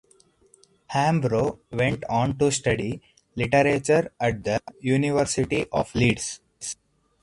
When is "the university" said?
4.43-5.67